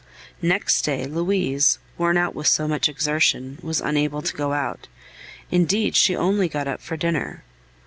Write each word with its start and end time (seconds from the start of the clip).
Next 0.41 0.81
day, 0.81 1.05
Louise, 1.05 1.77
worn 1.95 2.17
out 2.17 2.33
with 2.33 2.47
so 2.47 2.67
much 2.67 2.89
exertion, 2.89 3.59
was 3.61 3.81
unable 3.81 4.23
to 4.23 4.33
go 4.35 4.51
out; 4.51 4.87
indeed, 5.51 5.95
she 5.95 6.15
only 6.15 6.49
got 6.49 6.67
up 6.67 6.81
for 6.81 6.97
dinner. 6.97 7.43